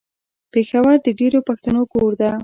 [0.53, 2.31] پېښور د ډېرو پښتنو کور ده.